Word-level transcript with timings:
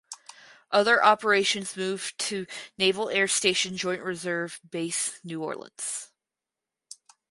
Other 0.71 1.03
operations 1.05 1.77
moved 1.77 2.17
to 2.21 2.47
Naval 2.75 3.11
Air 3.11 3.27
Station 3.27 3.77
Joint 3.77 4.01
Reserve 4.01 4.59
Base 4.67 5.19
New 5.23 5.43
Orleans. 5.43 6.09